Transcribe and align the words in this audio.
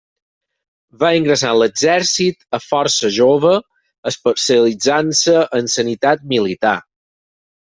Va 1.01 1.09
ingressar 1.17 1.51
en 1.55 1.59
l'Exèrcit 1.63 2.41
a 2.59 2.61
força 2.63 3.11
jove, 3.19 3.53
especialitzant-se 4.13 5.37
en 5.61 5.71
sanitat 5.77 6.27
militar. 6.33 6.77